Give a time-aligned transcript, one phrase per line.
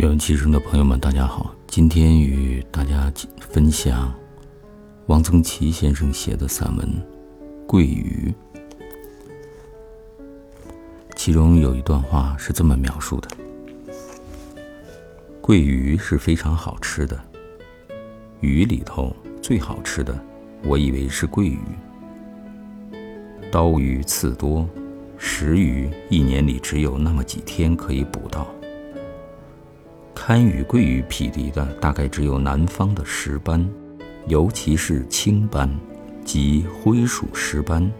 [0.00, 1.54] 愿闻其声的朋友们，大家好。
[1.66, 4.10] 今天与大家分享
[5.08, 6.88] 王曾祺先生写的散文
[7.66, 8.32] 《桂鱼》，
[11.16, 13.28] 其中有一段话是这么描述的
[15.42, 17.20] ：“桂鱼是非常好吃的，
[18.40, 20.18] 鱼里头最好吃的，
[20.64, 21.60] 我以为是桂鱼。
[23.52, 24.66] 刀鱼刺多，
[25.18, 28.46] 食鱼一年里只有那么几天可以捕到。”
[30.22, 33.66] 堪与桂鱼匹敌的，大概只有南方的石斑，
[34.26, 35.66] 尤其是青斑，
[36.26, 37.90] 即灰鼠石斑。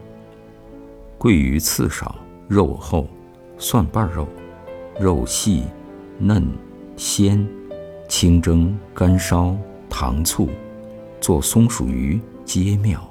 [1.16, 2.14] 桂鱼刺少，
[2.46, 3.08] 肉厚，
[3.56, 4.28] 蒜瓣肉，
[5.00, 5.64] 肉细、
[6.18, 6.46] 嫩、
[6.94, 7.44] 鲜，
[8.06, 9.56] 清蒸、干烧、
[9.88, 10.46] 糖醋，
[11.22, 13.02] 做松鼠鱼皆妙。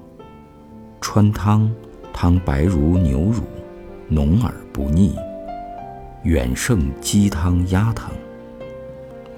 [1.01, 1.69] 川汤，
[2.13, 3.41] 汤白如牛乳，
[4.07, 5.15] 浓而不腻，
[6.23, 8.11] 远胜鸡汤、鸭汤。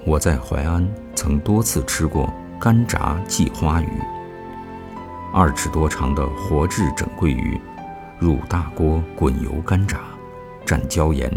[0.04, 3.88] 我在淮安曾多次吃过干炸鲫花鱼，
[5.32, 7.60] 二尺多长的活制整桂鱼，
[8.18, 10.00] 入大锅滚油干炸，
[10.66, 11.32] 蘸椒盐，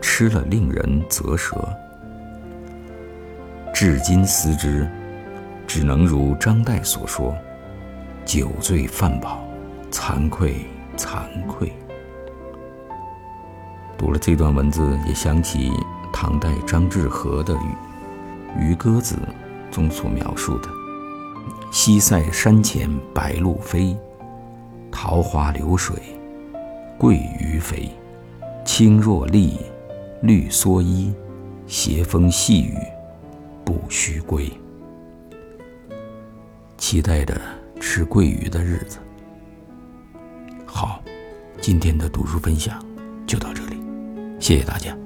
[0.00, 1.68] 吃了令人啧舌。
[3.74, 4.88] 至今思之，
[5.66, 7.36] 只能如张岱所说
[8.24, 9.44] ：“酒醉饭饱，
[9.90, 10.64] 惭愧
[10.96, 11.72] 惭愧。”
[13.98, 15.72] 读了这段文字，也想起
[16.12, 17.56] 唐代张志和的语。
[18.60, 19.16] 《渔歌子》
[19.74, 20.68] 中所描述的
[21.72, 23.96] ：“西塞山前白鹭飞，
[24.90, 25.96] 桃花流水
[26.98, 27.90] 鳜鱼肥。
[28.64, 29.60] 青箬笠，
[30.22, 31.14] 绿蓑衣，
[31.68, 32.76] 斜风细雨
[33.64, 34.50] 不须归。”
[36.76, 37.40] 期待着
[37.80, 38.98] 吃桂鱼的日子。
[40.64, 41.00] 好，
[41.60, 42.84] 今天的读书分享
[43.26, 43.80] 就到这里，
[44.40, 44.96] 谢谢大家。